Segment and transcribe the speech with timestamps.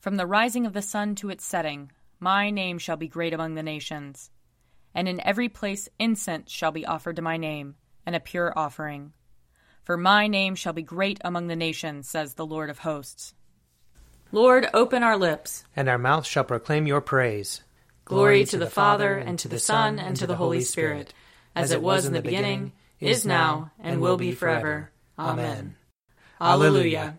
[0.00, 1.90] From the rising of the sun to its setting,
[2.20, 4.30] my name shall be great among the nations.
[4.94, 7.74] And in every place incense shall be offered to my name,
[8.06, 9.12] and a pure offering.
[9.82, 13.34] For my name shall be great among the nations, says the Lord of hosts.
[14.30, 17.62] Lord, open our lips, and our mouth shall proclaim your praise.
[18.04, 21.12] Glory to the Father, and to the Son, and to the Holy Spirit,
[21.54, 24.90] as it was in the beginning, is now, and will be forever.
[25.18, 25.76] Amen.
[26.40, 27.18] Alleluia.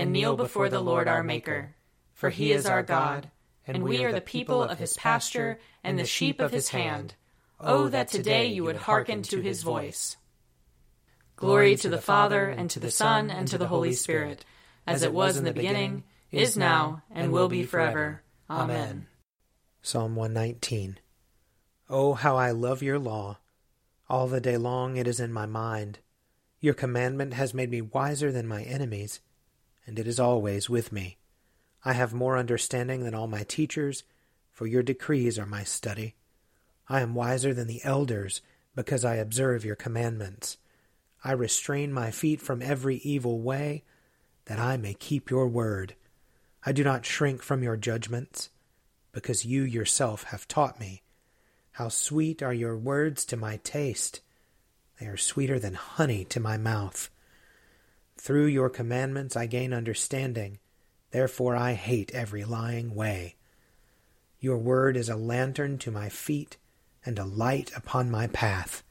[0.00, 1.76] and kneel before the Lord our Maker.
[2.14, 3.30] For he is our God,
[3.66, 7.14] and we are the people of his pasture and the sheep of his hand.
[7.60, 10.16] Oh, that today you would hearken to his voice.
[11.36, 14.42] Glory to the Father, and to the Son, and to the Holy Spirit,
[14.86, 18.22] as it was in the beginning, is now, and will be forever.
[18.48, 19.06] Amen.
[19.82, 20.98] Psalm 119
[21.90, 23.36] Oh, how I love your law!
[24.08, 25.98] All the day long it is in my mind.
[26.58, 29.20] Your commandment has made me wiser than my enemies,
[29.86, 31.18] and it is always with me.
[31.84, 34.04] I have more understanding than all my teachers,
[34.52, 36.14] for your decrees are my study.
[36.88, 38.42] I am wiser than the elders,
[38.74, 40.58] because I observe your commandments.
[41.24, 43.84] I restrain my feet from every evil way,
[44.46, 45.94] that I may keep your word.
[46.64, 48.50] I do not shrink from your judgments,
[49.12, 51.02] because you yourself have taught me.
[51.72, 54.20] How sweet are your words to my taste!
[54.98, 57.08] They are sweeter than honey to my mouth.
[58.20, 60.58] Through your commandments I gain understanding,
[61.10, 63.36] therefore I hate every lying way.
[64.38, 66.58] Your word is a lantern to my feet
[67.02, 68.82] and a light upon my path.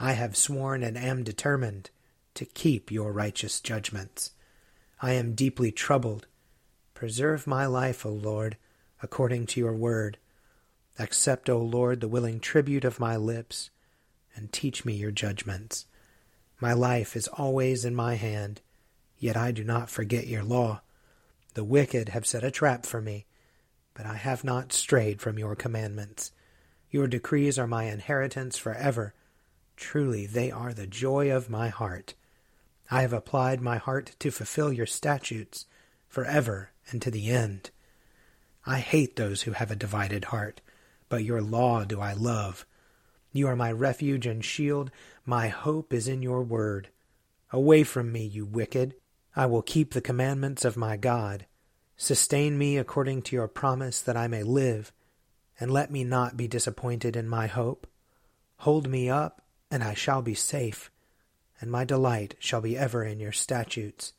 [0.00, 1.90] I have sworn and am determined
[2.34, 4.32] to keep your righteous judgments.
[5.00, 6.26] I am deeply troubled.
[6.92, 8.56] Preserve my life, O Lord,
[9.00, 10.18] according to your word.
[10.98, 13.70] Accept, O Lord, the willing tribute of my lips,
[14.34, 15.86] and teach me your judgments.
[16.60, 18.62] My life is always in my hand,
[19.18, 20.80] yet I do not forget your law.
[21.54, 23.26] The wicked have set a trap for me,
[23.94, 26.32] but I have not strayed from your commandments.
[26.90, 29.14] Your decrees are my inheritance forever.
[29.76, 32.14] Truly, they are the joy of my heart.
[32.90, 35.66] I have applied my heart to fulfill your statutes
[36.08, 37.70] forever and to the end.
[38.64, 40.60] I hate those who have a divided heart,
[41.08, 42.64] but your law do I love.
[43.36, 44.90] You are my refuge and shield.
[45.26, 46.88] My hope is in your word.
[47.52, 48.94] Away from me, you wicked.
[49.34, 51.44] I will keep the commandments of my God.
[51.98, 54.90] Sustain me according to your promise that I may live,
[55.60, 57.86] and let me not be disappointed in my hope.
[58.60, 60.90] Hold me up, and I shall be safe,
[61.60, 64.14] and my delight shall be ever in your statutes.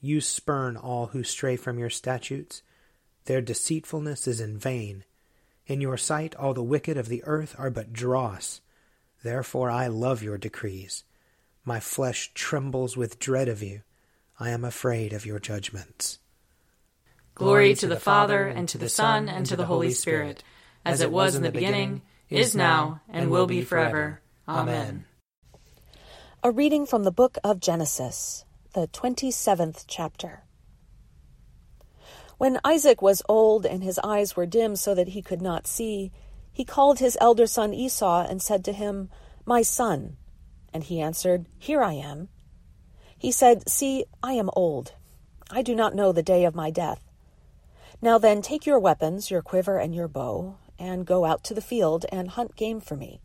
[0.00, 2.62] You spurn all who stray from your statutes.
[3.26, 5.04] Their deceitfulness is in vain.
[5.66, 8.60] In your sight all the wicked of the earth are but dross.
[9.22, 11.04] Therefore I love your decrees.
[11.64, 13.82] My flesh trembles with dread of you.
[14.38, 16.18] I am afraid of your judgments.
[17.34, 20.42] Glory to the Father, and to the Son, and to the Holy Spirit,
[20.84, 24.20] as it was in the beginning, is now, and will be forever.
[24.48, 25.04] Amen.
[26.42, 30.44] A reading from the book of Genesis, the 27th chapter.
[32.40, 36.10] When Isaac was old and his eyes were dim so that he could not see,
[36.50, 39.10] he called his elder son Esau and said to him,
[39.44, 40.16] My son.
[40.72, 42.30] And he answered, Here I am.
[43.18, 44.94] He said, See, I am old.
[45.50, 47.02] I do not know the day of my death.
[48.00, 51.60] Now then, take your weapons, your quiver and your bow, and go out to the
[51.60, 53.20] field and hunt game for me.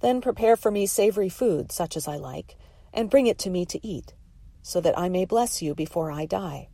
[0.00, 2.58] Then prepare for me savory food, such as I like,
[2.92, 4.12] and bring it to me to eat,
[4.60, 6.68] so that I may bless you before I die.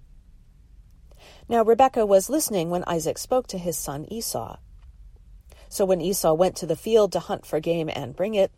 [1.49, 4.57] Now Rebekah was listening when Isaac spoke to his son Esau.
[5.69, 8.51] So when Esau went to the field to hunt for game and bring it,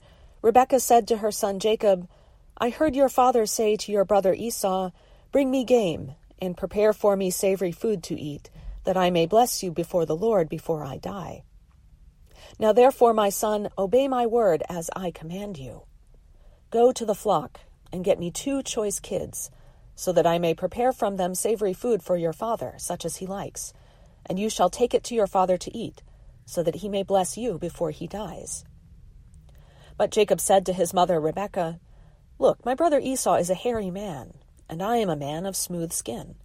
[0.42, 2.08] Rebekah said to her son Jacob,
[2.58, 4.90] I heard your father say to your brother Esau,
[5.32, 8.50] Bring me game, and prepare for me savory food to eat,
[8.84, 11.42] that I may bless you before the Lord before I die.
[12.58, 15.82] Now therefore, my son, obey my word as I command you.
[16.70, 17.60] Go to the flock,
[17.92, 19.50] and get me two choice kids,
[19.96, 23.26] so that I may prepare from them savory food for your father, such as he
[23.26, 23.72] likes,
[24.26, 26.02] and you shall take it to your father to eat,
[26.44, 28.64] so that he may bless you before he dies.
[29.96, 31.80] But Jacob said to his mother Rebekah,
[32.38, 34.34] Look, my brother Esau is a hairy man,
[34.68, 36.36] and I am a man of smooth skin.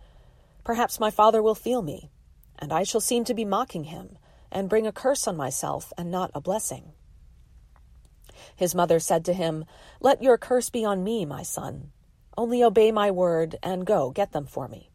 [0.63, 2.09] Perhaps my father will feel me,
[2.57, 4.17] and I shall seem to be mocking him,
[4.49, 6.93] and bring a curse on myself, and not a blessing.
[8.55, 9.65] His mother said to him,
[9.99, 11.91] Let your curse be on me, my son.
[12.37, 14.89] Only obey my word, and go, get them for me.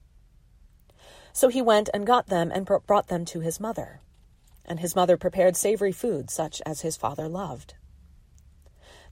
[1.33, 4.01] So he went and got them and brought them to his mother.
[4.65, 7.75] And his mother prepared savory food, such as his father loved.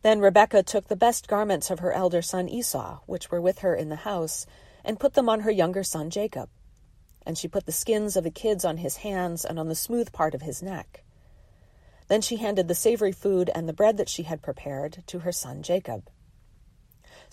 [0.03, 3.75] Then Rebekah took the best garments of her elder son Esau, which were with her
[3.75, 4.47] in the house,
[4.85, 6.49] and put them on her younger son Jacob.
[7.27, 10.13] And she put the skins of the kids on his hands and on the smooth
[10.13, 11.05] part of his neck.
[12.09, 15.33] Then she handed the savory food and the bread that she had prepared to her
[15.33, 16.11] son Jacob.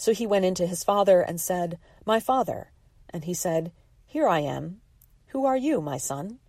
[0.01, 1.77] So he went in to his father and said,
[2.07, 2.71] My father.
[3.12, 3.71] And he said,
[4.07, 4.81] Here I am.
[5.27, 6.39] Who are you, my son?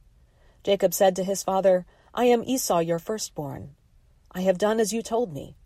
[0.65, 1.85] Jacob said to his father,
[2.15, 3.75] I am Esau, your firstborn.
[4.31, 5.59] I have done as you told me.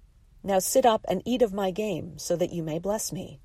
[0.43, 3.39] Now sit up and eat of my game, so that you may bless me.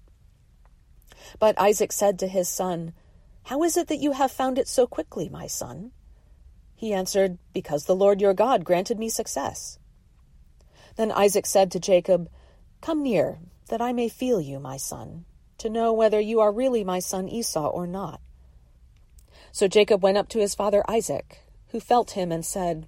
[1.38, 2.94] But Isaac said to his son,
[3.44, 5.92] How is it that you have found it so quickly, my son?
[6.74, 9.78] He answered, Because the Lord your God granted me success.
[10.96, 12.28] Then Isaac said to Jacob,
[12.82, 13.38] Come near,
[13.72, 15.24] that I may feel you, my son,
[15.58, 18.20] to know whether you are really my son Esau or not.
[19.54, 21.40] So Jacob went up to his father Isaac,
[21.70, 22.88] who felt him and said,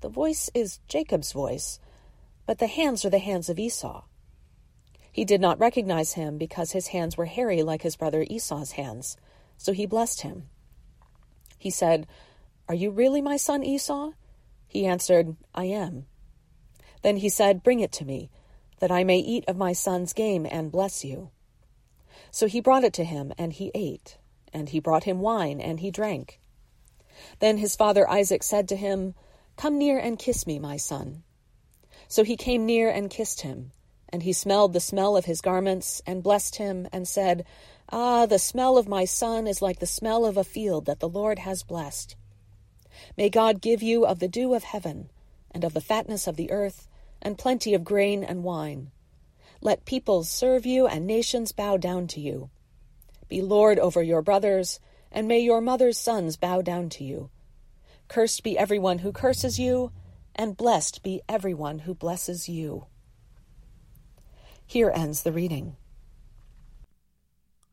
[0.00, 1.80] The voice is Jacob's voice,
[2.46, 4.04] but the hands are the hands of Esau.
[5.10, 9.16] He did not recognize him because his hands were hairy like his brother Esau's hands,
[9.56, 10.44] so he blessed him.
[11.58, 12.06] He said,
[12.68, 14.12] are you really my son Esau?
[14.66, 16.04] He answered, I am.
[17.02, 18.30] Then he said, Bring it to me,
[18.80, 21.30] that I may eat of my son's game and bless you.
[22.30, 24.18] So he brought it to him, and he ate.
[24.52, 26.40] And he brought him wine, and he drank.
[27.40, 29.14] Then his father Isaac said to him,
[29.56, 31.22] Come near and kiss me, my son.
[32.06, 33.72] So he came near and kissed him.
[34.08, 37.44] And he smelled the smell of his garments, and blessed him, and said,
[37.90, 41.08] Ah, the smell of my son is like the smell of a field that the
[41.08, 42.16] Lord has blessed.
[43.16, 45.10] May God give you of the dew of heaven,
[45.50, 46.87] and of the fatness of the earth,
[47.20, 48.90] and plenty of grain and wine.
[49.60, 52.50] Let peoples serve you, and nations bow down to you.
[53.28, 54.80] Be Lord over your brothers,
[55.10, 57.30] and may your mother's sons bow down to you.
[58.08, 59.92] Cursed be everyone who curses you,
[60.34, 62.86] and blessed be everyone who blesses you.
[64.66, 65.76] Here ends the reading.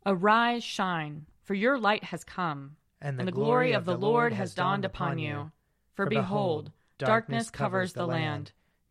[0.06, 4.34] Arise, shine, for your light has come and the, and the glory of the Lord
[4.34, 5.52] has dawned upon you.
[5.94, 8.52] For behold, darkness covers the land,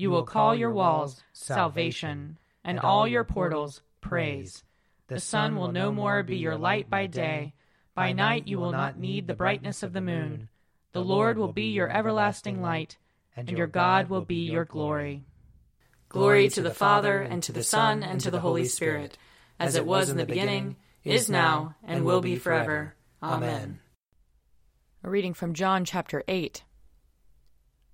[0.00, 4.64] You will call your walls salvation, and all your portals praise.
[5.08, 7.52] The sun will no more be your light by day.
[7.94, 10.48] By night you will not need the brightness of the moon.
[10.92, 12.96] The Lord will be your everlasting light,
[13.36, 15.26] and your God will be your glory.
[16.08, 19.18] Glory to the Father, and to the Son, and to the Holy Spirit,
[19.58, 22.94] as it was in the beginning, is now, and will be forever.
[23.22, 23.80] Amen.
[25.04, 26.64] A reading from John chapter 8.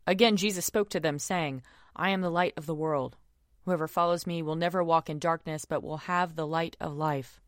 [0.06, 1.62] Again, Jesus spoke to them, saying,
[1.96, 3.16] I am the light of the world.
[3.64, 7.40] Whoever follows me will never walk in darkness, but will have the light of life.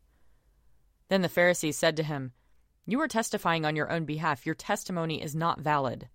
[1.07, 2.33] Then the Pharisees said to him,
[2.85, 4.45] You are testifying on your own behalf.
[4.45, 6.09] Your testimony is not valid.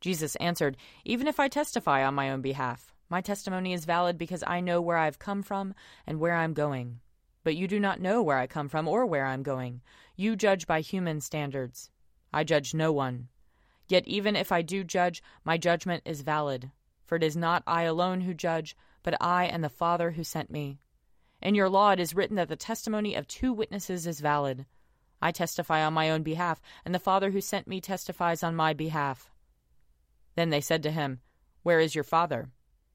[0.00, 4.44] Jesus answered, Even if I testify on my own behalf, my testimony is valid because
[4.46, 5.74] I know where I have come from
[6.06, 7.00] and where I am going.
[7.42, 9.80] But you do not know where I come from or where I am going.
[10.16, 11.90] You judge by human standards.
[12.32, 13.28] I judge no one.
[13.88, 16.70] Yet even if I do judge, my judgment is valid.
[17.04, 20.50] For it is not I alone who judge, but I and the Father who sent
[20.50, 20.78] me.
[21.42, 24.66] In your law it is written that the testimony of two witnesses is valid.
[25.20, 28.72] I testify on my own behalf, and the Father who sent me testifies on my
[28.72, 29.30] behalf.
[30.34, 31.20] Then they said to him,
[31.62, 32.50] Where is your Father?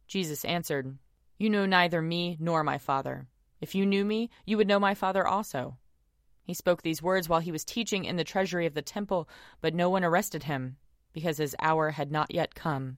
[0.08, 0.98] Jesus answered,
[1.38, 3.28] You know neither me nor my Father.
[3.62, 5.78] If you knew me, you would know my Father also.
[6.44, 9.30] He spoke these words while he was teaching in the treasury of the temple,
[9.62, 10.78] but no one arrested him,
[11.14, 12.98] because his hour had not yet come.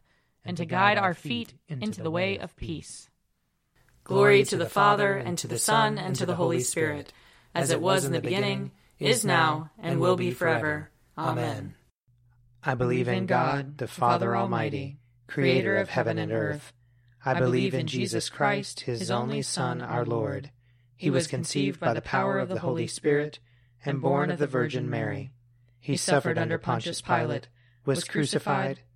[0.43, 3.09] and to guide our feet into the way of peace.
[4.03, 7.13] Glory to the Father, and to the Son, and to the Holy Spirit,
[7.53, 10.89] as it was in the beginning, is now, and will be forever.
[11.17, 11.75] Amen.
[12.63, 16.73] I believe in God, the Father Almighty, creator of heaven and earth.
[17.23, 20.51] I believe in Jesus Christ, his only Son, our Lord.
[20.95, 23.39] He was conceived by the power of the Holy Spirit
[23.85, 25.31] and born of the Virgin Mary.
[25.79, 27.47] He suffered under Pontius Pilate,
[27.85, 28.81] was crucified,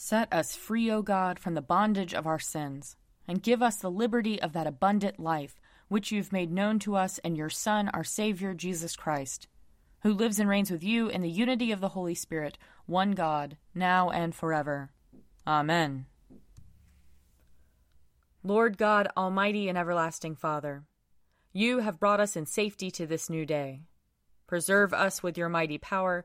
[0.00, 2.94] Set us free, O God, from the bondage of our sins,
[3.26, 7.18] and give us the liberty of that abundant life which you've made known to us
[7.18, 9.48] in your Son, our Savior, Jesus Christ,
[10.04, 13.56] who lives and reigns with you in the unity of the Holy Spirit, one God,
[13.74, 14.90] now and forever.
[15.44, 16.06] Amen.
[18.44, 20.84] Lord God, Almighty and everlasting Father,
[21.52, 23.80] you have brought us in safety to this new day.
[24.46, 26.24] Preserve us with your mighty power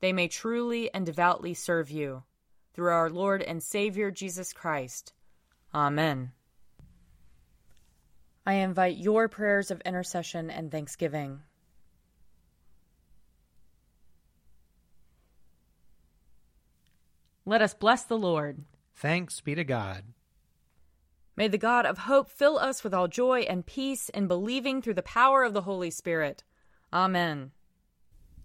[0.00, 2.22] they may truly and devoutly serve you.
[2.74, 5.12] Through our Lord and Savior Jesus Christ.
[5.74, 6.32] Amen.
[8.46, 11.40] I invite your prayers of intercession and thanksgiving.
[17.44, 18.64] Let us bless the Lord.
[18.94, 20.04] Thanks be to God.
[21.36, 24.94] May the God of hope fill us with all joy and peace in believing through
[24.94, 26.42] the power of the Holy Spirit.
[26.92, 27.52] Amen.